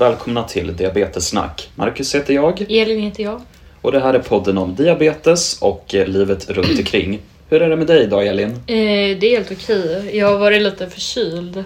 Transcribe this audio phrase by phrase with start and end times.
[0.00, 1.70] och välkomna till Diabetessnack.
[1.74, 3.40] Marcus heter jag Elin heter jag.
[3.82, 7.20] och det här är podden om diabetes och eh, livet runt omkring.
[7.48, 8.50] Hur är det med dig idag Elin?
[8.50, 10.10] Eh, det är helt okej.
[10.18, 11.64] Jag har varit lite förkyld.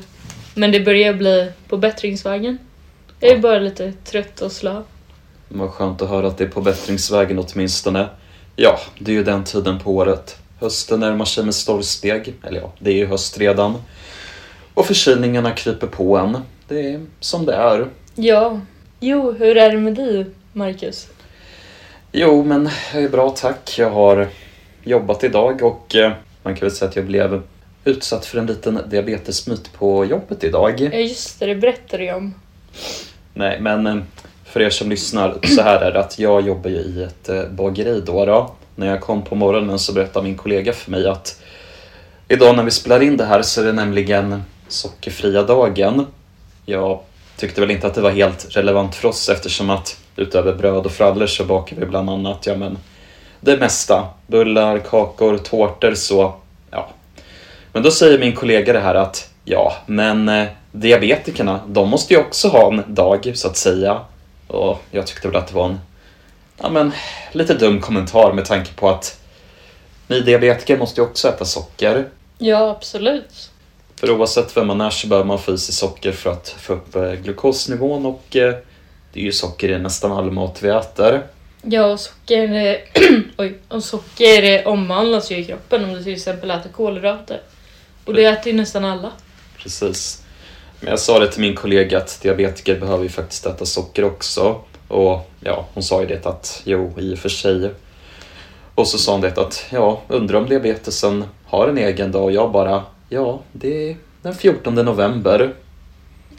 [0.55, 2.59] Men det börjar bli på bättringsvägen.
[3.21, 4.83] Jag är bara lite trött och slö.
[5.49, 8.09] Vad skönt att höra att det är på bättringsvägen åtminstone.
[8.57, 10.37] Ja, det är ju den tiden på året.
[10.61, 12.35] Hösten närmar sig med stormsteg.
[12.43, 13.75] Eller ja, det är ju höst redan.
[14.75, 16.39] Och förkylningarna kryper på en.
[16.69, 17.89] Det är som det är.
[18.15, 18.61] Ja.
[19.01, 21.09] Jo, hur är det med dig, Marcus?
[22.13, 23.75] Jo, men jag är bra tack.
[23.79, 24.29] Jag har
[24.85, 27.43] jobbat idag och eh, man kan väl säga att jag blev
[27.85, 30.81] utsatt för en liten diabetesmyt på jobbet idag.
[30.81, 31.47] Ja, just det.
[31.47, 32.35] Det berättade jag om.
[33.35, 33.97] Nej, men eh,
[34.45, 37.49] för er som lyssnar, så här är det att jag jobbar ju i ett eh,
[37.49, 38.55] bageri då, då.
[38.77, 41.43] När jag kom på morgonen så berättade min kollega för mig att
[42.29, 46.07] idag när vi spelar in det här så är det nämligen sockerfria dagen.
[46.67, 47.01] Jag
[47.37, 50.93] tyckte väl inte att det var helt relevant för oss eftersom att utöver bröd och
[50.93, 52.79] frallor så bakar vi bland annat, ja men
[53.41, 54.09] det mesta.
[54.27, 56.35] Bullar, kakor, tårtor så,
[56.71, 56.89] ja.
[57.73, 62.21] Men då säger min kollega det här att ja, men eh, diabetikerna, de måste ju
[62.21, 64.01] också ha en dag så att säga.
[64.47, 65.81] Och jag tyckte väl att det var en,
[66.59, 66.93] ja men,
[67.33, 69.21] lite dum kommentar med tanke på att
[70.07, 72.09] ni diabetiker måste ju också äta socker.
[72.39, 73.51] Ja, absolut.
[73.97, 76.73] För oavsett vem man är så behöver man få i sig socker för att få
[76.73, 78.55] upp eh, glukosnivån och eh,
[79.13, 81.23] det är ju socker i nästan all mat vi äter.
[81.63, 82.79] Ja, och socker,
[83.37, 87.41] oj, och socker eh, omvandlas ju i kroppen om du till exempel äter kolhydrater.
[88.05, 89.13] Och det äter ju nästan alla.
[89.59, 90.23] Precis.
[90.81, 94.61] Men jag sa det till min kollega att diabetiker behöver ju faktiskt äta socker också.
[94.89, 97.71] Och ja, hon sa ju det att jo, i och för sig.
[98.75, 102.33] Och så sa hon det att ja, undrar om diabetesen har en egen dag och
[102.33, 102.83] jag bara
[103.15, 105.55] ja, det är den 14 november.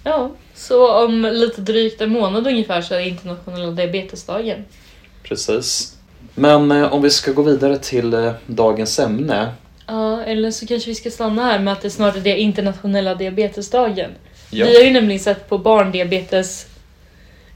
[0.03, 4.65] Ja, så om lite drygt en månad ungefär så är det internationella diabetesdagen.
[5.23, 5.97] Precis.
[6.35, 9.49] Men eh, om vi ska gå vidare till eh, dagens ämne.
[9.87, 13.15] Ja, eller så kanske vi ska stanna här med att det snart är det internationella
[13.15, 14.11] diabetesdagen.
[14.49, 14.65] Ja.
[14.65, 16.65] Vi har ju nämligen sett på barndiabetes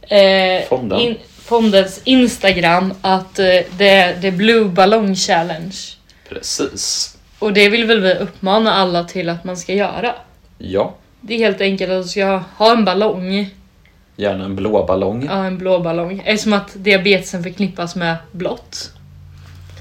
[0.01, 0.99] eh, Fonden.
[0.99, 3.45] in, fondens Instagram att eh,
[3.77, 5.75] det är the Blue Ballong Challenge.
[6.29, 7.15] Precis.
[7.39, 10.15] Och det vill väl vi uppmana alla till att man ska göra.
[10.57, 13.49] Ja, Det är helt enkelt att du ska ha en ballong,
[14.15, 15.25] gärna en blå ballong.
[15.25, 16.21] ja en blå ballong.
[16.25, 18.91] Eftersom att diabetesen förknippas med blått.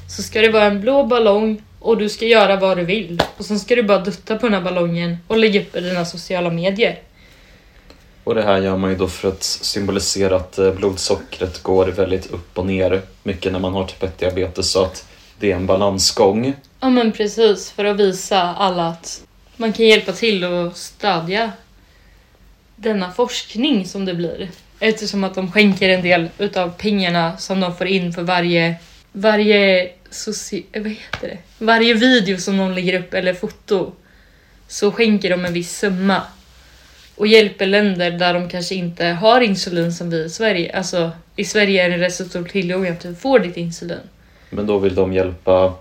[0.09, 3.23] Så ska det vara en blå ballong och du ska göra vad du vill.
[3.37, 6.05] Och sen ska du bara dutta på den här ballongen och lägga upp i dina
[6.05, 6.99] sociala medier.
[8.25, 12.27] Och det här gör man ju då för att symbolisera att eh, blodsockret går väldigt
[12.31, 15.07] upp och ner mycket när man har typ 1 diabetes så att
[15.39, 16.55] det är en balansgång.
[16.81, 21.53] Ja men precis, för att visa alla att man kan hjälpa till och stödja
[22.77, 24.49] denna forskning som det blir.
[24.81, 28.75] Eftersom att de skänker en del utav pengarna som de får in för varje,
[29.12, 31.65] varje, soci, eh, vad heter det?
[31.65, 33.93] varje video som de lägger upp eller foto.
[34.69, 36.22] Så skänker de en viss summa.
[37.16, 40.77] Och hjälper länder där de kanske inte har insulin som vi i Sverige.
[40.77, 43.99] Alltså i Sverige är det rätt så stor tillgång att du får ditt insulin.
[44.50, 45.75] Men då vill de hjälpa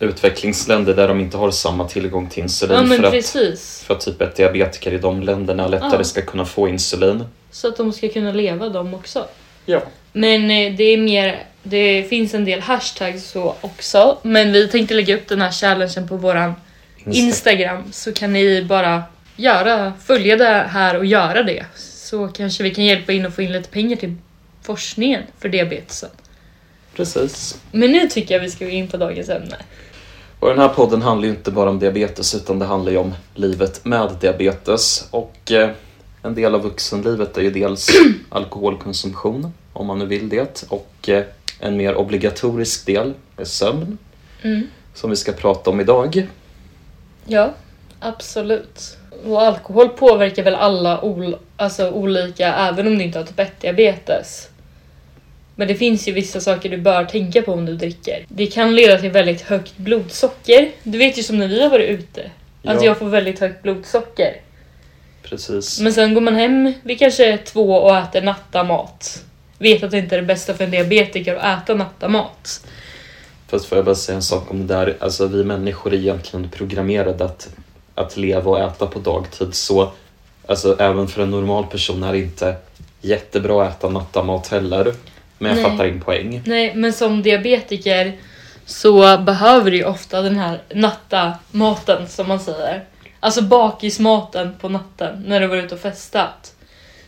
[0.00, 3.82] utvecklingsländer där de inte har samma tillgång till insulin Ja för, att, precis.
[3.86, 6.04] för att typ ett diabetiker i de länderna lättare Ja.
[6.04, 7.24] ska kunna få insulin.
[7.50, 9.26] Så att de ska kunna leva de också.
[9.66, 9.80] Ja.
[10.12, 14.18] Men eh, det är mer, det finns en del hashtags så också.
[14.22, 16.54] Men vi tänkte lägga upp den här challengen på våran
[17.10, 19.02] Instagram så kan ni bara
[19.36, 21.66] göra, följa det här och göra det.
[21.76, 24.14] Så kanske vi kan hjälpa in och få in lite pengar till
[24.62, 26.10] forskningen för diabetesen.
[26.96, 27.58] Precis.
[27.72, 29.56] Men nu tycker jag vi ska gå in på dagens ämne.
[30.46, 33.14] Och den här podden handlar ju inte bara om diabetes utan det handlar ju om
[33.34, 35.08] livet med diabetes.
[35.10, 35.70] Och eh,
[36.22, 37.88] en del av vuxenlivet är ju dels
[38.28, 40.64] alkoholkonsumtion, om man nu vill det.
[40.68, 41.24] Och eh,
[41.60, 43.98] en mer obligatorisk del är sömn,
[44.42, 44.62] Mm.
[44.94, 46.26] som vi ska prata om idag.
[47.24, 47.50] Ja,
[48.00, 48.96] absolut.
[49.26, 53.60] Och alkohol påverkar väl alla ol- alltså olika även om du inte har typ 1
[53.60, 54.48] diabetes.
[55.56, 58.24] Men det finns ju vissa saker du bör tänka på om du dricker.
[58.28, 60.70] Det kan leda till väldigt högt blodsocker.
[60.82, 62.30] Du vet ju som när vi har varit ute.
[62.64, 62.84] Att Ja.
[62.84, 64.36] jag får väldigt högt blodsocker.
[65.22, 65.80] Precis.
[65.80, 69.24] Men sen går man hem vid kanske två och äter nattamat.
[69.58, 72.66] Vet att det inte är det bästa för en diabetiker att äta nattamat.
[73.48, 74.96] Fast får jag bara säga en sak om det där.
[75.00, 77.48] Alltså vi människor är egentligen programmerade att,
[77.94, 79.54] att leva och äta på dagtid.
[79.54, 79.92] Så
[80.46, 82.56] alltså, även för en normal person är det inte
[83.00, 84.94] jättebra att äta nattamat heller.
[85.38, 85.70] Men jag Nej.
[85.70, 86.42] fattar din poäng.
[86.44, 88.12] Nej, men som diabetiker
[88.66, 92.84] så behöver du ju ofta den här natta-maten som man säger.
[93.20, 96.52] Alltså bakismaten på natten när du var ute och festat.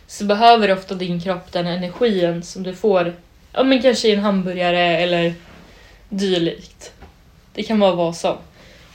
[0.07, 3.13] Så behöver ofta din kropp den energin som du får,
[3.53, 5.33] ja men kanske i en hamburgare eller
[6.09, 6.91] dylikt.
[7.53, 8.37] Det kan vara vad som.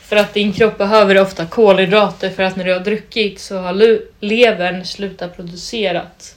[0.00, 3.98] För att din kropp behöver ofta kolhydrater för att när du har druckit så har
[4.20, 6.36] levern slutat producerat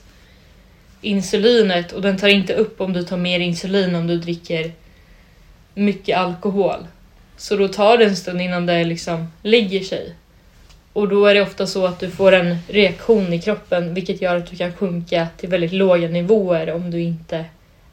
[1.00, 4.72] insulinet och den tar inte upp om du tar mer insulin om du dricker
[5.74, 6.86] mycket alkohol.
[7.36, 10.14] Så då tar det en stund innan det liksom lägger sig.
[10.92, 14.36] Och då är det ofta så att du får en reaktion i kroppen vilket gör
[14.36, 17.44] att du kan sjunka till väldigt låga nivåer om du inte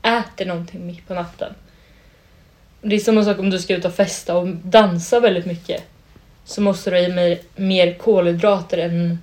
[0.01, 1.54] äter någonting mitt på natten.
[2.81, 5.84] Det är samma sak om du ska ut och festa och dansa väldigt mycket.
[6.46, 9.19] Så måste du ha i mer, mer kolhydrater än en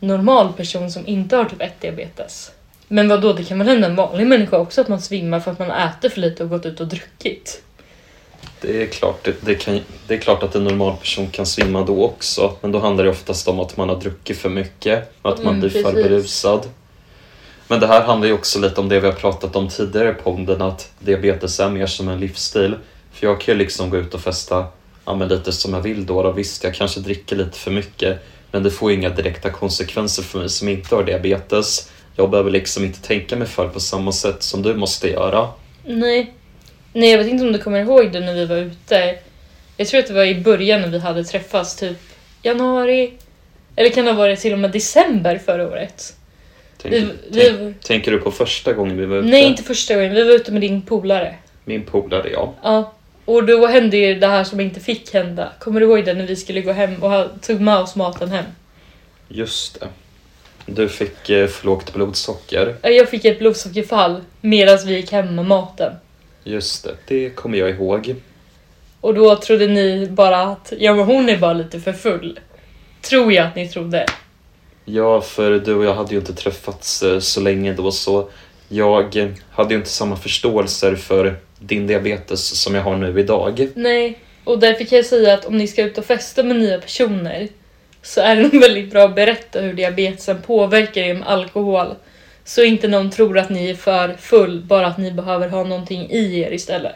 [0.00, 2.50] normal person som inte har typ 1-diabetes.
[2.88, 5.50] Men vad då det kan väl hända en vanlig människa också att man svimmar för
[5.50, 7.62] att man äter för lite och gått ut och druckit.
[8.60, 11.82] Det är, klart, det, det, kan, det är klart att en normal person kan svimma
[11.82, 15.38] då också, men då handlar det oftast om att man har druckit för mycket, att
[15.44, 16.66] man Mm, blir för berusad.
[17.68, 20.36] Men det här handlar ju också lite om det vi har pratat om tidigare på
[20.36, 22.76] podden, att diabetes är mer som en livsstil.
[23.12, 24.66] För jag kan ju liksom gå ut och festa
[25.04, 28.18] ja, men lite som jag vill då, och visst jag kanske dricker lite för mycket,
[28.50, 31.90] men det får ju inga direkta konsekvenser för mig som inte har diabetes.
[32.16, 35.48] Jag behöver liksom inte tänka mig för på samma sätt som du måste göra.
[35.84, 36.32] Nej.
[36.92, 39.18] Nej, jag vet inte om du kommer ihåg det när vi var ute.
[39.76, 41.96] Jag tror att det var i början när vi hade träffats, typ
[42.42, 43.12] januari.
[43.76, 46.16] Eller kan det ha varit till och med december förra året?
[46.82, 49.28] Tänker, Vi, tänk, vi, tänker du på första gången vi var ute?
[49.28, 50.14] nej, inte första gången.
[50.14, 51.34] Vi var ute med din polare.
[51.64, 52.54] Min polare, ja.
[52.62, 52.92] Ja.
[53.24, 55.52] Och då hände ju det här som inte fick hända.
[55.58, 58.30] Kommer du ihåg det när vi skulle gå hem och ha, tog med oss maten
[58.30, 58.44] hem?
[59.28, 59.88] Just det.
[60.66, 62.76] Du fick eh, för lågt blodsocker.
[62.82, 65.92] Jag fick ett blodsockerfall medan vi gick hem med maten.
[66.44, 68.14] Just det, det kommer jag ihåg.
[69.00, 72.40] Och då trodde ni bara att ja, men hon är bara lite för full.
[73.00, 74.06] Tror jag att ni trodde.
[74.84, 78.28] Ja, för du och jag hade ju inte träffats eh, så länge då så
[78.68, 83.68] jag hade ju inte samma förståelser för din diabetes som jag har nu idag.
[83.74, 86.78] Nej, och därför kan jag säga att om ni ska ut och festa med nya
[86.78, 87.48] personer
[88.06, 91.94] så är det nog väldigt bra att berätta hur diabetesen påverkar er med alkohol.
[92.44, 96.10] Så inte någon tror att ni är för full, bara att ni behöver ha någonting
[96.10, 96.94] i er istället.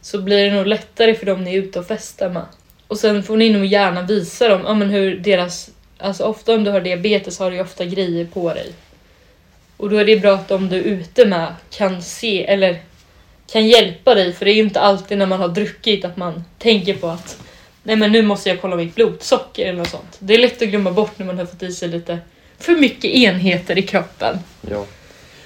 [0.00, 2.44] Så blir det nog lättare för dem ni är ute och festar med.
[2.86, 5.70] Och sen får ni nog gärna visa dem ja, men hur deras...
[5.98, 8.72] Alltså ofta om du har diabetes har du ju ofta grejer på dig.
[9.76, 12.80] Och då är det bra att de du är ute med kan se, eller
[13.52, 16.44] kan hjälpa dig för det är ju inte alltid när man har druckit att man
[16.58, 17.38] tänker på att
[17.82, 20.16] nej men nu måste jag kolla mitt blodsocker eller något sånt.
[20.18, 22.18] Det är lätt att glömma bort när man har fått i sig lite
[22.58, 24.38] för mycket enheter i kroppen.
[24.70, 24.84] Ja.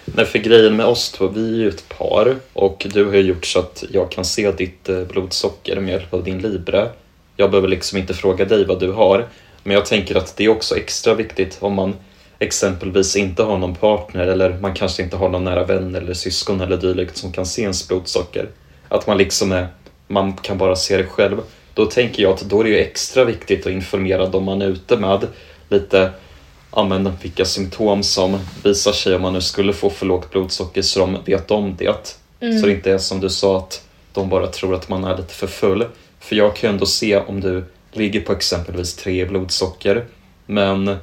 [0.04, 3.20] Nej, för grejen med oss två, vi är ju ett par och du har ju
[3.20, 6.88] gjort så att jag kan se ditt eh, blodsocker med hjälp av din Libre.
[7.36, 9.28] Jag behöver liksom inte fråga dig vad du har,
[9.62, 11.94] men jag tänker att det är också extra viktigt om man
[12.38, 16.60] exempelvis inte har någon partner eller man kanske inte har någon nära vän eller syskon
[16.60, 18.48] eller dylikt som kan se ens blodsocker.
[18.88, 19.68] Att man liksom är,
[20.08, 21.40] man kan bara se det själv.
[21.74, 24.66] Då tänker jag att då är det ju extra viktigt att informera dem man är
[24.66, 25.26] ute med
[25.68, 26.10] lite
[26.88, 31.00] men vilka symptom som visar sig om man nu skulle få för lågt blodsocker så
[31.00, 32.16] de vet om det.
[32.60, 35.34] Så det inte är som du sa att de bara tror att man är lite
[35.34, 35.84] för full.
[36.20, 40.04] För jag kan ju ändå se om du ligger på exempelvis tre blodsocker
[40.46, 40.96] men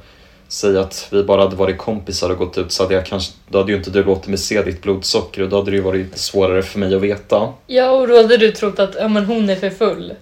[0.48, 3.58] säg att vi bara hade varit kompisar och gått ut så hade jag kanske, då
[3.58, 6.18] hade ju inte du låtit mig se ditt blodsocker och då hade det ju varit
[6.18, 7.52] svårare för mig att veta.
[7.66, 10.12] Ja, och då hade du trott att ja, men hon är för full.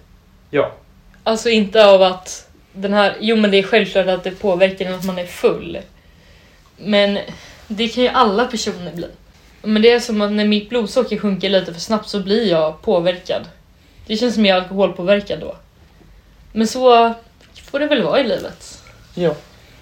[0.51, 0.71] Ja.
[1.23, 4.93] Alltså inte av att den här, jo men det är självklart att det påverkar en
[4.93, 5.79] att man är full.
[6.77, 7.19] Men
[7.67, 9.07] det kan ju alla personer bli.
[9.61, 12.81] Men det är som att när mitt blodsocker sjunker lite för snabbt så blir jag
[12.81, 13.41] påverkad.
[14.07, 15.55] Det känns som jag är alkoholpåverkad då.
[16.51, 17.13] Men så
[17.53, 18.83] får det väl vara i livet.
[19.15, 19.35] Ja.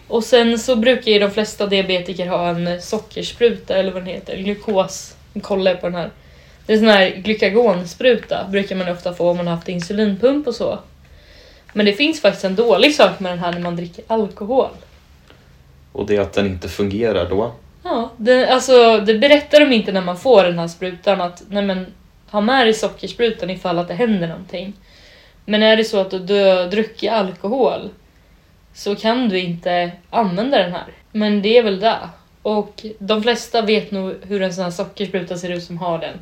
[0.08, 4.38] Och sen så brukar ju de flesta diabetiker ha en sockerspruta eller vad den heter,
[4.38, 5.16] glukos.
[5.42, 6.10] Kolla på den här.
[6.70, 10.56] Det är sån här glykagonspruta brukar man ofta få om man har haft insulinpump och
[10.56, 10.80] så.
[11.74, 14.70] Men det finns faktiskt en dålig sak med den här när man dricker alkohol.
[15.92, 17.52] Och det är att den inte fungerar då.
[17.84, 21.64] Ja, det, alltså, det berättar de inte när man får den här sprutan att nej
[21.64, 21.86] men,
[22.30, 24.74] ha med dig sockersprutan ifall att det händer någonting.
[25.46, 27.90] Men är det så att du har druckit alkohol
[28.74, 30.88] så kan du inte använda den här.
[31.12, 32.00] Men det är väl det.
[32.42, 36.18] Och de flesta vet nog hur en sån här sockerspruta ser ut som har den.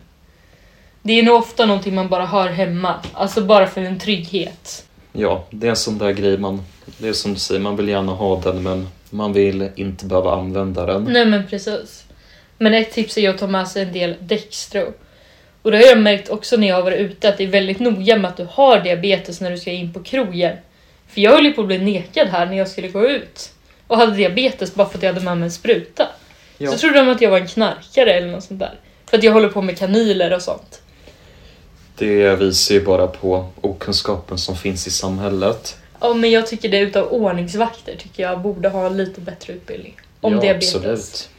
[1.07, 4.85] Det är nog ofta någonting man bara har hemma, alltså bara för en trygghet.
[5.13, 6.63] Ja, det är en sån där grej man...
[6.97, 10.35] Det är som du säger, man vill gärna ha den men man vill inte behöva
[10.35, 11.03] använda den.
[11.03, 12.05] Nej men precis.
[12.57, 14.93] Men ett tips är att ta med sig en del Dextro.
[15.61, 17.47] Och Och det har jag märkt också när jag har varit ute att det är
[17.47, 20.57] väldigt noga med att du har diabetes när du ska in på krogen.
[21.07, 23.51] För jag höll ju på att bli nekad här när jag skulle gå ut
[23.87, 26.07] och hade diabetes bara för att jag hade med mig en spruta.
[26.57, 26.71] Ja.
[26.71, 28.79] Så trodde de att jag var en knarkare eller något sånt där.
[29.09, 30.81] För att jag håller på med kanyler och sånt.
[31.97, 35.77] Det visar ju bara på okunskapen som finns i samhället.
[35.99, 39.95] Ja, men jag tycker det utav ordningsvakter tycker jag borde ha lite bättre utbildning.
[40.21, 40.75] Om ja, diabetes.
[40.75, 41.29] Absolut.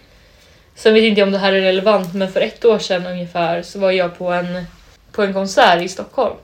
[0.74, 3.62] Sen vet inte jag om det här är relevant, men för ett år sedan ungefär
[3.62, 4.64] så var jag på en,
[5.12, 6.34] på en konsert i Stockholm.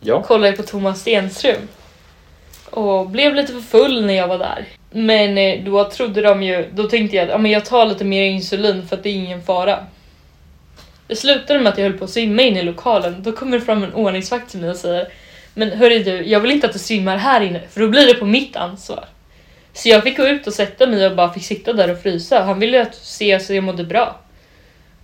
[0.00, 0.22] Ja.
[0.22, 1.68] Kollade på Thomas Stenström.
[2.70, 4.68] Och blev lite för full när jag var där.
[4.90, 8.04] Men eh, då trodde de ju, då tänkte jag att ja, men jag tar lite
[8.04, 9.86] mer insulin för att det är ingen fara.
[11.06, 13.22] Det slutade med att jag höll på att svimma in i lokalen.
[13.22, 15.08] Då kommer det fram en ordningsvakt till mig och säger
[15.54, 18.14] Men hörru du, jag vill inte att du svimmar här inne för då blir det
[18.14, 19.04] på mitt ansvar.
[19.72, 22.42] Så jag fick gå ut och sätta mig och bara fick sitta där och frysa.
[22.42, 24.20] Han ville att se så jag mådde bra.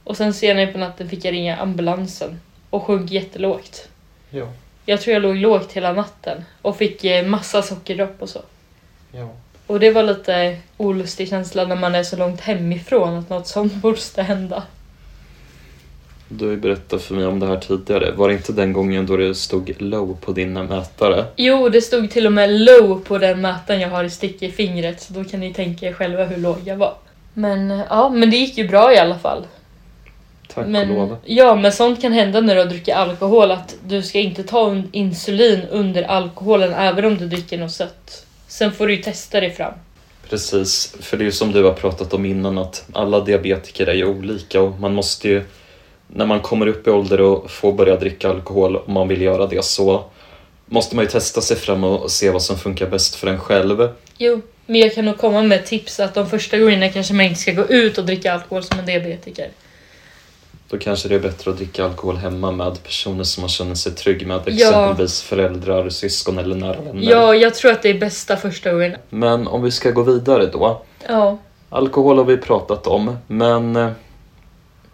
[0.05, 2.41] Och sen senare på natten fick jag ringa ambulansen
[2.71, 3.89] och sjönk jättelågt.
[4.31, 4.53] Ja.
[4.87, 8.43] Jag tror jag låg lågt hela natten och fick eh, massa sockerdropp och så.
[9.13, 9.29] ja.
[9.67, 13.75] Och det var lite olustig känsla när man är så långt hemifrån att något sånt
[13.75, 14.63] borde hända.
[16.33, 18.13] Du har ju berättat för mig om det här tidigare.
[18.13, 21.25] Var det inte den gången då det stod low på din mätare?
[21.37, 24.51] Jo, det stod till och med low på den mätaren jag har i stick i
[24.51, 26.95] fingret så då kan ni tänka er själva hur låg jag var.
[27.35, 29.47] Men ja, men det gick ju bra i alla fall.
[30.49, 31.17] Tack och Men, lov.
[31.25, 34.83] ja, men sånt kan hända när du har druckit alkohol att du ska inte ta
[34.93, 38.27] insulin under alkoholen även om du dricker något sött.
[38.49, 39.73] Sen får du ju testa dig fram.
[40.29, 43.95] Precis, för det är ju som du har pratat om innan att alla diabetiker är
[43.95, 45.43] ju olika och man måste ju
[46.15, 49.47] när man kommer upp i ålder och får börja dricka alkohol om man vill göra
[49.47, 50.05] det så
[50.67, 53.89] måste man ju testa sig fram och se vad som funkar bäst för en själv.
[54.19, 57.41] Jo, men jag kan nog komma med tips att de första gångerna kanske man inte
[57.41, 59.49] ska gå ut och dricka alkohol som en diabetiker.
[60.69, 63.93] Då kanske det är bättre att dricka alkohol hemma med personer som man känner sig
[63.93, 64.53] trygg med, Ja.
[64.53, 67.11] exempelvis föräldrar, syskon eller nära vänner.
[67.11, 68.97] Ja, jag tror att det är bästa första gången.
[69.09, 70.83] Men om vi ska gå vidare då.
[71.09, 71.39] Ja,
[71.71, 73.91] Alkohol har vi pratat om, men eh,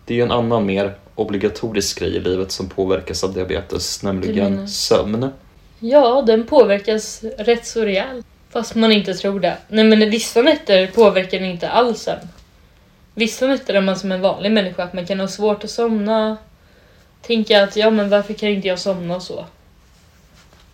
[0.05, 4.69] det är ju en annan mer obligatorisk grej i livet som påverkas av diabetes, nämligen
[4.69, 5.31] sömn.
[5.81, 8.27] ja den påverkas rätt så rejält.
[8.51, 9.57] Fast man inte tror det.
[9.69, 12.29] Nej men vissa nätter påverkar den inte alls sömn.
[13.15, 16.37] Vissa nätter är man som en vanlig människa, att man kan ha svårt att somna.
[17.23, 19.47] Tänka att ja men varför kan inte jag somna och så.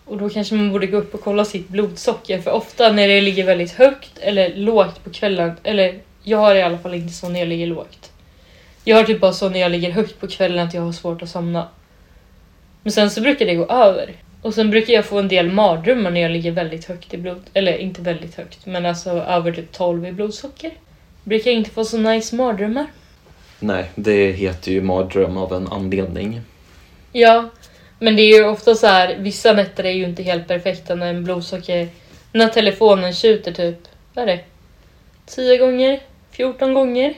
[0.05, 3.21] Och då kanske man borde gå upp och kolla sitt blodsocker för ofta när det
[3.21, 7.29] ligger väldigt högt eller lågt på kvällen, eller jag har i alla fall inte så
[7.29, 8.11] när jag ligger lågt.
[8.83, 11.21] Jag har typ bara så när jag ligger högt på kvällen att jag har svårt
[11.21, 11.67] att somna.
[12.83, 14.13] Men sen så brukar det gå över.
[14.41, 17.41] Och sen brukar jag få en del mardrömmar när jag ligger väldigt högt i blod...
[17.53, 20.71] Eller inte väldigt högt, men alltså över typ 12 i blodsocker.
[21.23, 22.85] Brukar jag inte få så nice mardrömmar.
[23.59, 26.41] Nej, det heter ju mardröm av en anledning.
[27.11, 27.49] Ja,
[27.99, 31.07] men det är ju ofta så här, vissa nätter är ju inte helt perfekta när
[31.07, 31.87] en blodsocker...
[32.31, 33.77] När telefonen tjuter typ,
[34.13, 34.39] vad är det?
[35.25, 35.99] 10 gånger?
[36.31, 37.13] 14 gånger?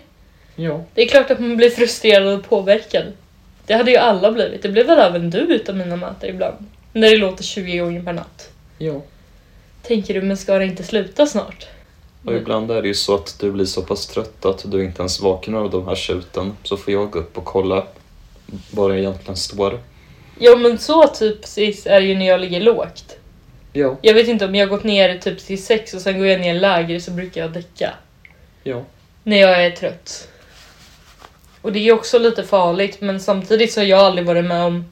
[0.55, 0.83] Ja.
[0.93, 3.05] Det är klart att man blir frustrerad och påverkad.
[3.65, 4.61] Det hade ju alla blivit.
[4.61, 6.55] Det blev väl även du utav mina möten ibland.
[6.93, 8.49] När det låter 20 gånger per natt.
[8.77, 9.01] Ja.
[9.81, 11.67] Tänker du, men ska det inte sluta snart?
[12.25, 15.01] Och ibland är det ju så att du blir så pass trött att du inte
[15.01, 16.57] ens vaknar av de här tjuten.
[16.63, 17.83] Så får jag gå upp och kolla
[18.71, 19.79] vad det egentligen står.
[20.39, 23.17] Ja men så typ precis är det ju när jag ligger lågt.
[23.73, 23.97] Ja.
[24.01, 26.41] Jag vet inte om jag har gått ner typ till 6 och sen går jag
[26.41, 27.93] ner lägre så brukar jag däcka.
[28.63, 28.83] Ja.
[29.23, 30.27] När jag är trött.
[31.65, 34.85] Och det är också lite farligt men samtidigt så har jag aldrig varit med om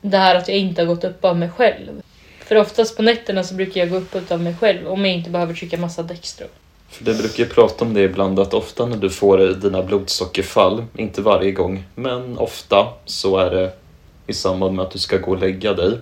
[0.00, 2.02] det här att jag inte har gått upp av mig själv.
[2.40, 5.30] För oftast på nätterna så brukar jag gå upp utav mig själv om jag inte
[5.30, 6.46] behöver trycka massa Dextro.
[6.88, 10.84] För du brukar ju prata om det ibland att ofta när du får dina blodsockerfall,
[10.96, 13.72] inte varje gång, men ofta så är det
[14.26, 15.98] i samband med att du ska gå och lägga dig.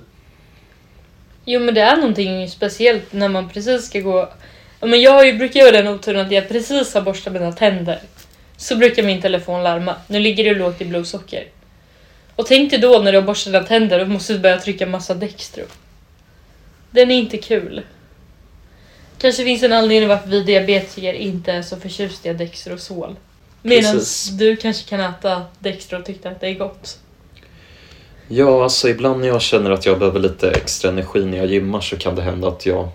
[1.44, 4.28] Jo men det är någonting speciellt när man precis ska gå...
[4.80, 8.00] Men jag har ju, brukar göra den oturen att jag precis har borstat mina tänder.
[8.58, 9.94] Så brukar min telefon larma.
[10.06, 11.46] Nu ligger du lågt i blodsocker.
[12.36, 15.14] Och tänk dig då när du har borstat dina tänder och måste börja trycka massa
[15.14, 15.64] Dextro.
[16.90, 17.82] Den är inte kul.
[19.18, 23.16] Kanske finns en anledning varför vi diabetiker inte är så förtjusta i Dextrosol.
[23.62, 24.00] Medan
[24.38, 26.98] du kanske kan äta Dextro och tyckte att det är gott.
[28.28, 31.80] Ja, alltså ibland när jag känner att jag behöver lite extra energi när jag gymmar
[31.80, 32.88] så kan det hända att jag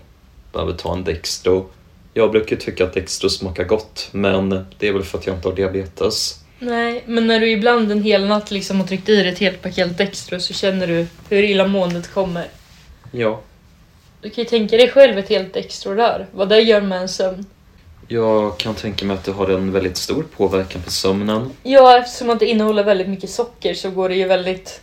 [0.54, 1.70] behöver ta en Dextro.
[2.14, 5.48] Jag brukar tycka att Dextro smakar gott, men det är väl för att jag inte
[5.48, 6.40] har diabetes.
[6.60, 9.62] Nej, men när du ibland en hel natt liksom har tryckt i dig ett helt
[9.62, 12.48] paket Dextro så känner du hur illamåendet kommer.
[13.12, 13.42] Ja.
[14.22, 17.46] Du kan ju tänka dig själv ett helt Dextro-rör, vad det gör med en sömn.
[18.08, 21.50] Jag kan tänka mig att det har en väldigt stor påverkan på sömnen.
[21.64, 24.82] Ja, eftersom att det innehåller väldigt mycket socker så går det ju väldigt...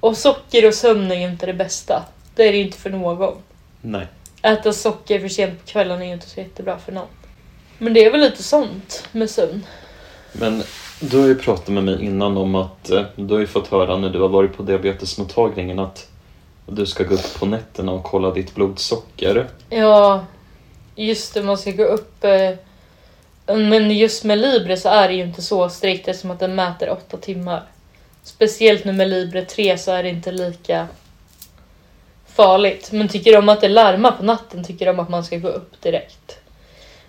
[0.00, 2.02] Och socker och sömn är ju inte det bästa.
[2.34, 3.34] Det är det ju inte för någon.
[3.80, 4.06] Nej.
[4.42, 7.06] Äta socker för sent på kvällen är ju inte så jättebra för någon.
[7.78, 9.66] Men det är väl lite sånt med sömn.
[10.32, 10.62] Men
[11.00, 13.96] du har ju pratat med mig innan om att eh, du har ju fått höra
[13.96, 16.08] när du har varit på diabetesmottagningen att
[16.66, 19.48] du ska gå upp på nätterna och kolla ditt blodsocker.
[19.70, 20.24] Ja,
[20.96, 22.24] just det, man ska gå upp...
[22.24, 22.50] Eh,
[23.46, 26.90] men just med Libre så är det ju inte så strikt eftersom att den mäter
[26.90, 27.62] åtta timmar.
[28.22, 30.88] Speciellt nu med Libre 3 så är det inte lika
[32.34, 32.92] farligt.
[32.92, 35.82] Men tycker de att det larmar på natten tycker de att man ska gå upp
[35.82, 36.38] direkt.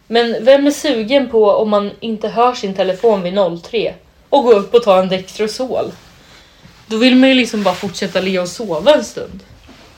[0.07, 3.93] Men vem är sugen på om man inte hör sin telefon vid 03
[4.29, 5.91] och gå upp och ta en Dextrosol?
[6.87, 9.43] Då vill man ju liksom bara fortsätta ligga och sova en stund.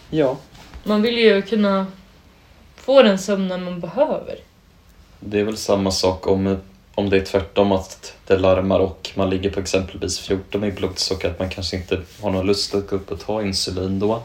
[0.10, 0.38] Ja.
[0.84, 1.88] Man vill ju kunna
[2.76, 4.36] få den sömnen man behöver.
[5.20, 6.58] Det är väl samma sak om,
[6.96, 11.30] om det är tvärtom att det larmar och man ligger på exempelvis 14 i blodsocker
[11.30, 14.22] att man kanske inte har någon lust att gå upp och ta insulin då.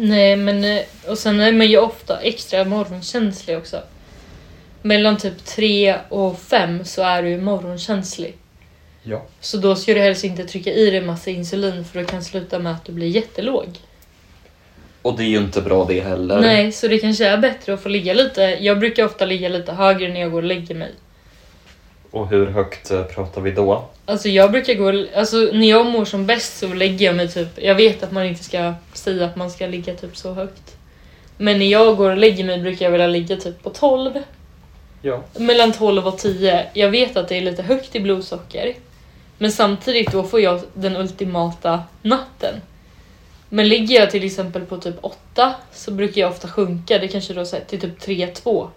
[0.00, 3.82] Nej, men eh, och sen är man ju ofta extra morgonkänslig också.
[4.82, 8.36] Mellan typ 3 och 5 så är du morgonkänslig.
[9.02, 9.22] Ja.
[9.40, 12.58] Så då ska du helst inte trycka i dig massa insulin för det kan sluta
[12.58, 13.66] med att du blir jättelåg.
[15.02, 16.40] Och det är ju inte bra det heller.
[16.40, 18.42] Nej, så det kanske är bättre att få ligga lite.
[18.42, 20.92] Jag brukar ofta ligga lite högre när jag går och lägger mig.
[22.10, 23.84] Och hur högt eh, pratar vi då?
[24.06, 27.48] Alltså jag brukar gå, alltså när jag mår som bäst så lägger jag mig typ,
[27.62, 30.76] jag vet att man inte ska säga att man ska ligga typ så högt.
[31.36, 34.12] Men när jag går och lägger mig brukar jag vilja ligga typ på 12.
[35.02, 35.22] Ja.
[35.36, 36.66] Mellan 12 och 10.
[36.74, 38.74] Jag vet att det är lite högt i blodsocker.
[39.38, 42.54] Men samtidigt då får jag den ultimata natten.
[43.48, 47.34] Men ligger jag till exempel på typ 8 så brukar jag ofta sjunka, det kanske
[47.34, 48.68] då så här till typ 3-2 på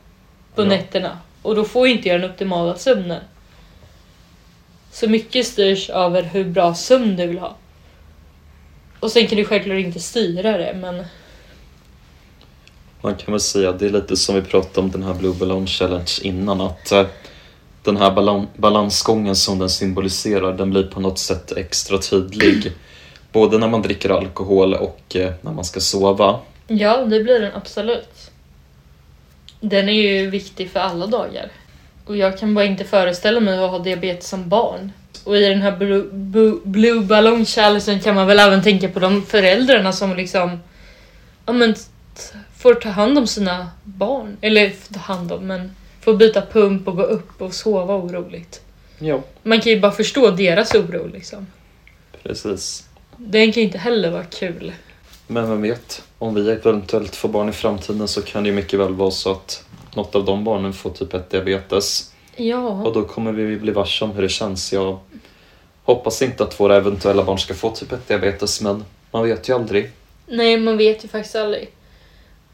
[0.56, 0.64] Ja.
[0.64, 1.18] nätterna.
[1.42, 3.22] Och då får inte jag den optimala sömnen.
[4.92, 7.56] Så mycket styrs över hur bra sömn du vill ha.
[9.00, 11.04] Och sen kan du självklart inte styra det men
[13.02, 15.34] Man kan väl säga att det är lite som vi pratade om den här Blue
[15.34, 17.06] Balloon Challenge innan att eh,
[17.84, 22.72] den här balan- balansgången som den symboliserar den blir på något sätt extra tydlig.
[23.32, 26.40] Både när man dricker alkohol och eh, när man ska sova.
[26.68, 28.31] ja, det blir den absolut.
[29.62, 31.52] Den är ju viktig för alla dagar.
[32.06, 34.92] Och jag kan bara inte föreställa mig att ha diabetes som barn.
[35.24, 37.46] Och i den här Blue, Blue, Blue Ballon
[38.04, 40.60] kan man väl även tänka på de föräldrarna som liksom
[41.46, 41.76] ja, men,
[42.58, 44.38] får ta hand om sina barn.
[44.42, 48.62] Eller ta hand om, men får byta pump och gå upp och sova oroligt.
[49.00, 51.48] Ja, Man kan ju bara förstå deras oro liksom.
[52.24, 52.88] precis.
[53.18, 54.74] Den kan inte heller vara kul.
[55.28, 58.80] Men vem vet, om vi eventuellt får barn i framtiden så kan det ju mycket
[58.80, 59.64] väl vara så att
[59.96, 62.12] något av de barnen får typ 1 diabetes.
[62.36, 64.74] Och Ja, då kommer vi bli varse om hur det känns.
[64.74, 65.00] Jag
[65.84, 69.56] hoppas inte att våra eventuella barn ska få typ 1 diabetes men man vet ju
[69.56, 69.92] aldrig.
[70.28, 71.70] nej man vet ju faktiskt aldrig.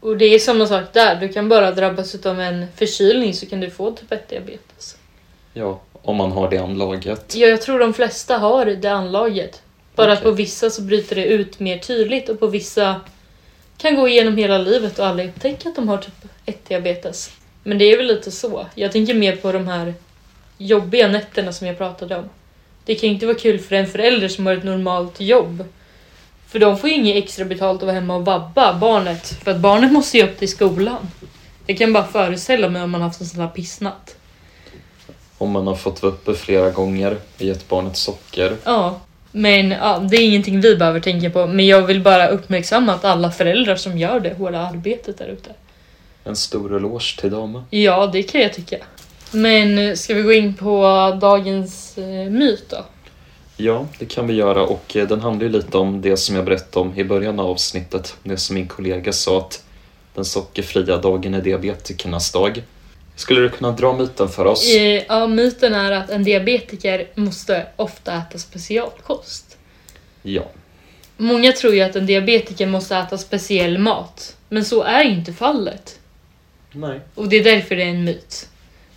[0.00, 3.60] Och det är samma sak där, du kan bara drabbas av en förkylning så kan
[3.60, 4.96] du få typ 1 diabetes.
[5.54, 7.34] Ja, om man har det anlaget.
[7.36, 9.62] Ja, jag tror de flesta har det anlaget.
[9.98, 13.00] Bara att på vissa så bryter det ut mer tydligt och på vissa
[13.78, 16.14] kan gå igenom hela livet och aldrig upptäcka att de har typ
[16.46, 17.30] 1 diabetes.
[17.62, 18.66] Men det är väl lite så.
[18.74, 19.94] Jag tänker mer på de här
[20.58, 22.28] jobbiga nätterna som jag pratade om.
[22.84, 25.64] Det kan ju inte vara kul för en förälder som har ett normalt jobb.
[26.46, 29.28] För de får ju inget extra betalt att vara hemma och vabba barnet.
[29.44, 31.10] För att barnet måste ju upp till skolan.
[31.66, 34.16] Jag kan bara föreställa mig om man haft en sån här pissnatt.
[35.38, 38.56] Om man har fått vara uppe flera gånger, gett barnet socker.
[38.64, 39.00] Ja,
[39.38, 41.46] men ja, det är ingenting vi behöver tänka på.
[41.46, 45.50] Men jag vill bara uppmärksamma att alla föräldrar som gör det hårda arbetet där ute.
[46.24, 47.64] En stor eloge till dem.
[47.70, 48.76] Ja, det kan jag tycka.
[49.30, 50.82] Men eh, ska vi gå in på
[51.20, 52.84] dagens eh, myt då?
[53.56, 56.44] Ja, det kan vi göra och eh, den handlar ju lite om det som jag
[56.44, 58.16] berättade om i början av avsnittet.
[58.22, 59.64] Det som min kollega sa att
[60.14, 62.62] den sockerfria dagen är diabetikernas dag.
[63.18, 64.74] Skulle du kunna dra myten för oss?
[64.74, 69.56] Eh, Ja, myten är att en diabetiker måste ofta äta specialkost.
[70.22, 70.42] Ja.
[71.16, 74.36] Många tror ju att en diabetiker måste äta speciell mat.
[74.48, 75.98] Men så är ju inte fallet.
[76.72, 77.00] Nej.
[77.14, 78.48] Och det är därför det är en myt.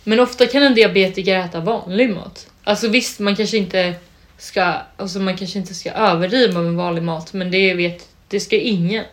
[0.04, 2.46] Men ofta kan en diabetiker äta vanlig mat.
[2.64, 3.94] Alltså visst, man kanske inte
[4.38, 8.56] ska, alltså man kanske inte ska överdriva med vanlig mat, men det vet, det ska
[8.56, 9.04] ingen.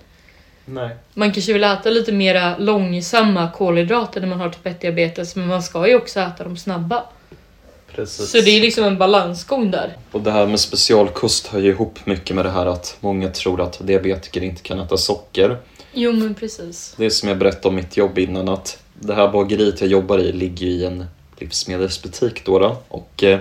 [0.70, 0.96] Nej.
[1.14, 5.48] Man kanske vill äta lite mera långsamma kolhydrater när man har typ 1 diabetes, men
[5.48, 7.04] man ska ju också äta dem snabba.
[7.96, 8.30] Precis.
[8.32, 9.98] Så det är liksom en balansgång där.
[10.12, 13.62] Och det här med specialkost hör ju ihop mycket med det här att många tror
[13.62, 15.58] att diabetiker inte kan äta socker.
[15.94, 16.94] Jo men precis.
[16.98, 20.18] Det är som jag berättade om mitt jobb innan att det här bageriet jag jobbar
[20.18, 21.06] i ligger i en
[21.38, 22.60] livsmedelsbutik då.
[22.60, 22.78] då.
[22.88, 23.40] Och eh,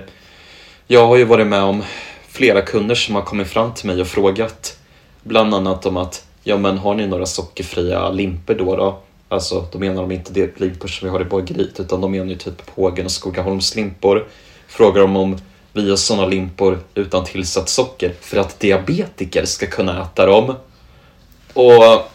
[0.86, 1.82] jag har ju varit med om
[2.28, 4.78] flera kunder som har kommit fram till mig och frågat
[5.22, 8.76] bland annat om att ja men har ni några sockerfria limper då?
[8.76, 8.98] då?
[9.28, 12.26] Alltså då menar de inte det limpor som vi har i bageriet utan de menar
[12.26, 14.26] ju typ Pågen och Skogaholmslimpor.
[14.68, 15.38] Frågar de om
[15.72, 20.54] vi har sådana limpor utan tillsatt socker för att diabetiker ska kunna äta dem.
[21.52, 22.10] Och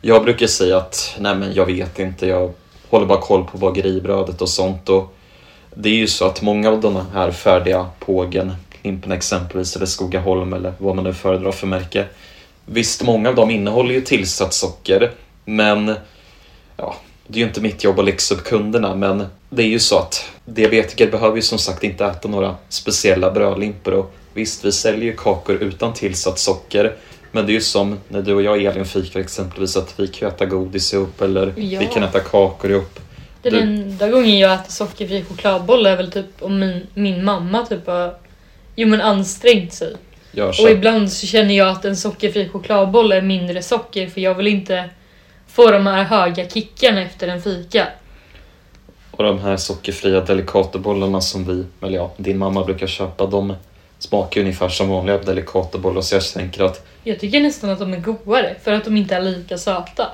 [0.00, 2.52] jag brukar säga att nej men jag vet inte, jag
[2.90, 4.88] håller bara koll på bageribrödet och sånt.
[4.88, 5.14] Och
[5.74, 8.52] det är ju så att många av de här färdiga pågen,
[8.82, 12.06] limporna exempelvis, eller Skogaholm eller vad man nu föredrar för märke.
[12.66, 15.10] Visst, många av dem innehåller ju tillsatt socker,
[15.44, 15.94] men
[16.76, 16.96] ja,
[17.26, 19.98] det är ju inte mitt jobb att läxa upp kunderna, men det är ju så
[19.98, 25.04] att diabetiker behöver ju som sagt inte äta några speciella brödlimpor och visst, vi säljer
[25.04, 26.96] ju kakor utan tillsatt socker,
[27.32, 30.28] men det är ju som när du och jag Elin fikar exempelvis att vi kan
[30.28, 31.80] äta godis ihop eller Ja.
[31.80, 33.00] vi kan äta kakor ihop.
[33.42, 37.66] Den Du- enda gången jag äter sockerfri chokladboll är väl typ om min, min mamma
[37.66, 38.14] typ har
[38.76, 39.96] jo, men ansträngt sig.
[40.64, 44.46] Och ibland så känner jag att en sockerfri chokladboll är mindre socker för jag vill
[44.46, 44.90] inte
[45.48, 47.88] få de här höga kickarna efter en fika.
[49.10, 53.54] Och de här sockerfria delicatobollarna som vi, eller ja, din mamma brukar köpa, de
[53.98, 58.00] smakar ungefär som vanliga delicatobollar så jag tänker att Jag tycker nästan att de är
[58.00, 60.06] godare för att de inte är lika söta.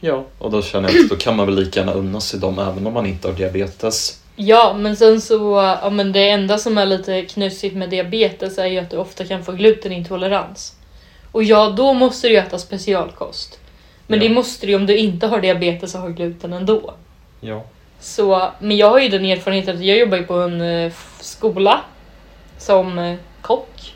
[0.00, 2.58] ja, och då känner jag att då kan man väl lika gärna unna sig dem
[2.58, 4.20] även om man inte har diabetes.
[4.40, 5.36] Ja, men sen så,
[5.82, 9.24] ja men det enda som är lite knusigt med diabetes är ju att du ofta
[9.24, 10.74] kan få glutenintolerans.
[11.32, 13.58] Och ja, då måste du ju äta specialkost.
[14.06, 14.28] Men Ja.
[14.28, 16.94] det måste du ju om du inte har diabetes och har gluten ändå.
[17.40, 17.64] Ja.
[18.00, 21.80] Så, men jag har ju den erfarenheten att jag jobbar ju på en eh, skola
[22.58, 23.94] som eh, kock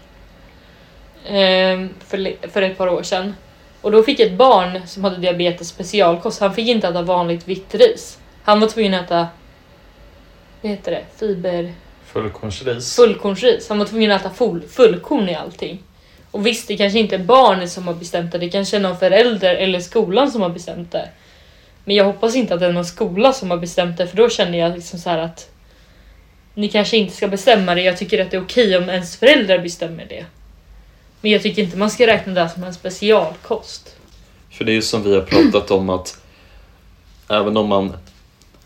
[1.25, 3.35] eh, för, le- för ett par år sedan.
[3.81, 6.41] Och då fick ett barn som hade diabetes specialkost.
[6.41, 8.19] Han fick inte äta vanligt vitt ris.
[8.45, 9.27] Han var tvungen att äta,
[10.63, 11.73] vad heter det, fiber...
[12.07, 12.97] Fullkornsris.
[12.97, 13.69] Fullkornsris.
[13.69, 15.83] Han var tvungen att äta full, fullkorn i allting.
[16.31, 18.39] Och visst, det kanske inte är barnet som har bestämt det.
[18.39, 21.09] Det kanske är någon förälder eller skolan som har bestämt det.
[21.85, 24.29] Men jag hoppas inte att det är någon skola som har bestämt det för då
[24.29, 25.51] känner jag liksom så här att
[26.55, 27.83] ni kanske inte ska bestämma det.
[27.83, 30.25] Jag tycker att det är okej om ens föräldrar bestämmer det.
[31.21, 33.97] Men jag tycker inte man ska räkna det som en specialkost.
[34.51, 36.21] För det är ju som vi har pratat om att
[37.29, 37.97] även om man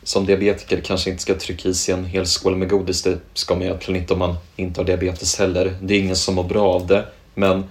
[0.06, 3.54] som diabetiker kanske inte ska trycka i sig en hel skål med godis, det ska
[3.54, 5.76] man egentligen inte om man inte har diabetes heller.
[5.82, 7.04] Det är ingen som mår bra av det.
[7.34, 7.64] Men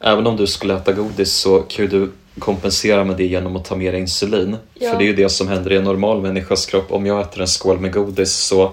[0.00, 3.64] även om du skulle äta godis så kan ju du kompensera med det genom att
[3.64, 4.56] ta mer insulin.
[4.74, 4.90] Ja.
[4.90, 6.92] För det är ju det som händer i en normal människas kropp.
[6.92, 8.72] Om jag äter en skål med godis så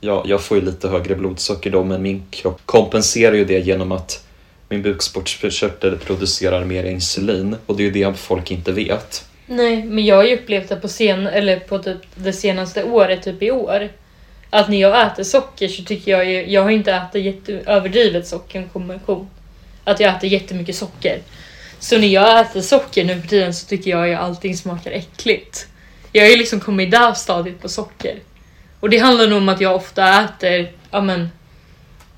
[0.00, 3.92] ja, jag får ju lite högre blodsocker då men min kropp kompenserar ju det genom
[3.92, 4.26] att
[4.68, 9.24] min bukspottkörtel producerar mer insulin och det är ju det folk inte vet.
[9.46, 13.22] Nej, men jag har ju upplevt det på, sen, eller på typ det senaste året,
[13.22, 13.88] typ i år.
[14.50, 18.26] Att när jag äter socker så tycker jag ju, jag har inte ätit jätte, överdrivet
[18.26, 19.28] sockerkombination.
[19.84, 21.20] Att jag äter jättemycket socker.
[21.78, 25.66] Så när jag äter socker nu för tiden så tycker jag ju allting smakar äckligt.
[26.12, 28.18] Jag har ju liksom kommit i det stadiet på socker.
[28.80, 31.28] Och det handlar nog om att jag ofta äter, ja men,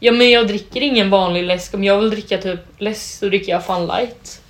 [0.00, 1.74] ja men jag dricker ingen vanlig läsk.
[1.74, 4.40] Om jag vill dricka typ läsk så dricker jag fan Light.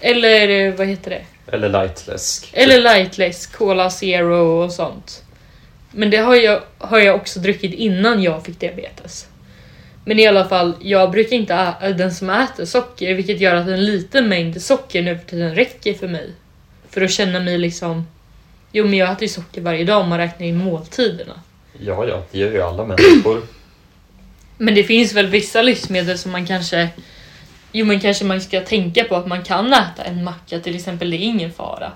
[0.00, 1.22] Eller eh, vad heter det?
[1.52, 2.50] Eller lightläsk.
[2.52, 5.22] Eller lightläsk, Cola Zero och sånt.
[5.90, 9.26] Men det har jag, har jag också druckit innan jag fick diabetes.
[10.04, 13.68] Men i alla fall, jag brukar inte ä- den som äter socker, vilket gör att
[13.68, 16.30] en liten mängd socker nu för tiden räcker för mig.
[16.90, 18.06] För att känna mig liksom...
[18.72, 21.40] Jo men jag äter ju socker varje dag om man räknar in måltiderna.
[21.80, 23.42] Ja, ja, det gör ju alla människor.
[24.58, 26.88] Men det finns väl vissa livsmedel som man kanske...
[27.72, 31.10] Jo men kanske man ska tänka på att man kan äta en macka till exempel,
[31.10, 31.92] det är ingen fara.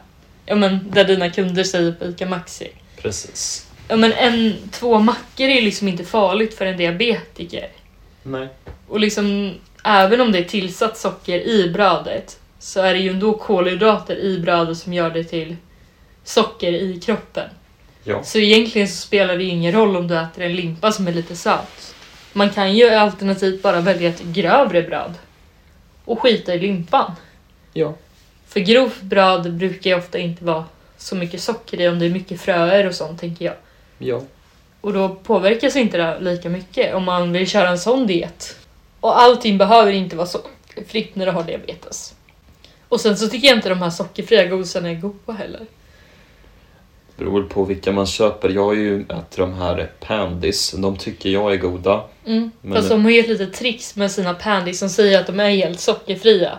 [0.46, 2.68] Ja men där dina kunder säger på ICA Maxi.
[2.96, 3.66] Precis.
[3.88, 7.68] Ja men en, två mackor är liksom inte farligt för en diabetiker.
[8.22, 8.48] Nej.
[8.88, 13.32] Och liksom även om det är tillsatt socker i brödet så är det ju ändå
[13.32, 15.56] kolhydrater i brödet som gör det till
[16.24, 17.48] socker i kroppen.
[18.04, 18.22] Ja.
[18.22, 21.12] Så egentligen så spelar det ju ingen roll om du äter en limpa som är
[21.12, 21.94] lite söt.
[22.32, 25.14] Man kan ju alternativt bara välja ett grövre bröd
[26.06, 27.12] och skita i limpan.
[27.72, 27.94] Ja.
[28.46, 30.64] För grovt bröd brukar ju ofta inte vara
[30.96, 33.54] så mycket socker i om det är mycket fröer och sånt tänker jag.
[33.98, 34.22] Ja.
[34.80, 38.56] Och då påverkas inte det lika mycket om man vill köra en sån diet.
[39.00, 42.14] Och allting behöver inte vara sockerfritt när du har diabetes.
[42.88, 45.66] Och sen så tycker jag inte de här sockerfria godisarna är goda heller.
[47.16, 48.48] Beror på vilka man köper.
[48.48, 50.72] Jag har ju ätit de här Pandis.
[50.78, 52.04] De tycker jag är goda.
[52.26, 52.50] Mm.
[52.60, 55.40] Men- Fast de har ju ett litet tricks med sina pandis som säger att de
[55.40, 56.58] är helt sockerfria.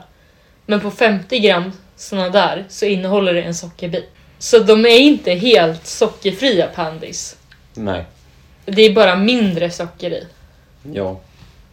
[0.65, 4.09] Men på 50 gram såna där så innehåller det en sockerbit.
[4.39, 7.37] Så de är inte helt sockerfria pandis.
[7.73, 8.05] Nej.
[8.65, 10.23] det är bara mindre socker i.
[10.93, 11.19] Ja,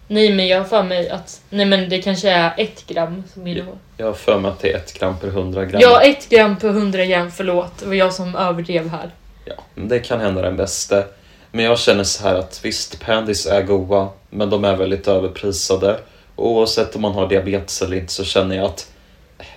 [0.08, 3.46] Nej men jag har för mig att nej men det kanske är ett gram som
[3.46, 3.78] är då.
[3.96, 5.80] Jag har för mig att det är ett gram per 100 gram.
[5.80, 7.78] Ja, ett gram på 100 gram, förlåt.
[7.78, 9.10] Det var jag som överdrev här.
[9.44, 11.04] Ja, det kan hända den bästa.
[11.50, 16.00] Men jag känner så här att visst, Pandis är goda, men de är väldigt överprisade.
[16.34, 18.92] Och oavsett om man har diabetes eller inte så känner jag att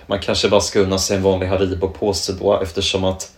[0.06, 3.32] man kanske bara ska unna sig en vanlig Haribo-påse då eftersom att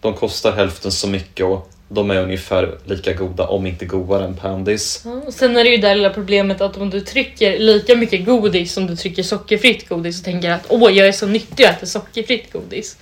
[0.00, 4.36] de kostar hälften så mycket och de är ungefär lika goda, om inte godare än
[4.36, 5.04] Pandis.
[5.26, 8.72] Och sen är det ju det lilla problemet att om du trycker lika mycket godis
[8.72, 11.86] som du trycker sockerfritt godis och tänker att åh, jag är så nyttig och äter
[11.86, 12.96] sockerfritt godis.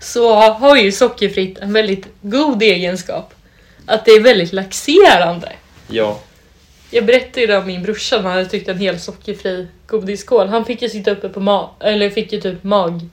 [0.00, 3.34] Så har ju sockerfritt en väldigt god egenskap.
[3.86, 5.52] Att det är väldigt laxerande.
[5.88, 6.20] Ja,
[6.90, 10.48] Jag berättade ju det om min brorsa, han hade tyckt en hel sockerfri godisskål.
[10.48, 13.08] Han fick ju sitta uppe på mag, eller fick ju typ mag...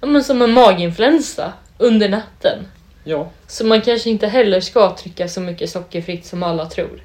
[0.00, 2.66] Ja men som en maginfluensa under natten.
[3.04, 7.00] Ja, Så man kanske inte heller ska trycka så mycket sockerfritt som alla tror.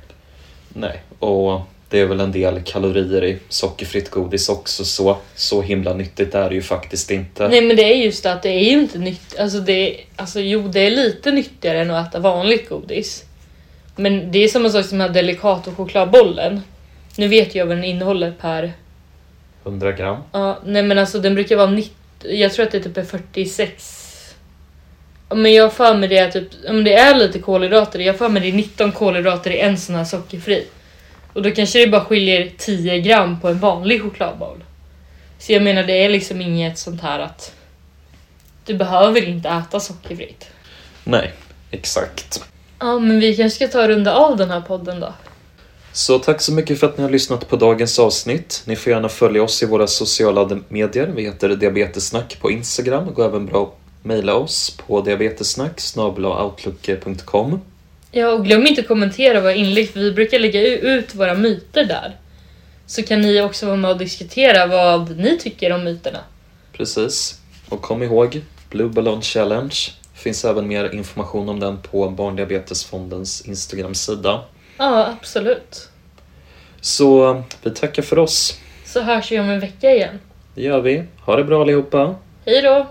[0.74, 1.02] nej.
[1.20, 6.36] Och det är väl en del kalorier i sockerfritt godis också, så så himla nyttigt
[6.36, 7.48] är det ju faktiskt inte.
[7.48, 9.40] Nej men det är just det att det är ju inte nytt.
[9.40, 13.24] Alltså, det är, alltså jo, det är lite nyttigare än att äta vanligt godis.
[13.96, 16.62] Men det är samma sak som den här Delicato chokladbollen.
[17.18, 18.74] Nu vet jag vad den innehåller per...
[19.64, 20.18] 100 gram.
[20.32, 21.94] Ja, nej men alltså den brukar vara 90...
[22.22, 23.99] Jag tror att det typ är 46...
[25.36, 26.48] Men jag för mig det är typ...
[26.64, 28.00] Men det är lite kolhydrater.
[28.00, 30.68] Jag för mig det är 19 kolhydrater i en sån här sockerfri.
[31.34, 34.64] Och då kanske det bara skiljer 10 gram på en vanlig chokladboll.
[35.40, 37.54] Så jag menar det är liksom inget sånt här att...
[38.66, 40.48] Du behöver inte äta sockerfritt.
[41.04, 41.34] Nej,
[41.72, 42.44] exakt.
[42.80, 45.14] Ja, men vi kanske ska ta och runda av den här podden då.
[45.92, 48.62] Så tack så mycket för att ni har lyssnat på dagens avsnitt.
[48.66, 51.08] Ni får gärna följa oss i våra sociala medier.
[51.16, 53.14] Vi heter Diabetessnack på Instagram.
[53.14, 57.62] Går även bra mejla oss på diabetessnack outlook.com.
[58.12, 61.86] Ja, och glöm inte att kommentera våra inlägg för vi brukar lägga ut våra myter
[61.86, 62.16] där.
[62.86, 66.20] Så kan ni också vara med och diskutera vad ni tycker om myterna.
[66.74, 67.40] Precis.
[67.70, 69.76] Och kom ihåg, Blue Ballon Challenge.
[70.14, 74.44] Finns även mer information om den på Barndiabetesfondens Instagram-sida.
[74.78, 75.90] Ja, absolut.
[76.82, 78.60] Så vi tackar för oss.
[78.86, 80.20] Så hörs vi om en vecka igen.
[80.56, 81.04] Det gör vi.
[81.26, 82.16] Ha det bra allihopa.
[82.46, 82.88] Hej då!